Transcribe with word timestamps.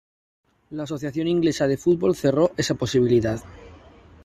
La 0.71 0.81
Asociación 0.81 1.27
Inglesa 1.27 1.67
de 1.67 1.77
Fútbol 1.77 2.15
cerro 2.15 2.53
esa 2.57 2.73
posibilidad. 2.73 3.39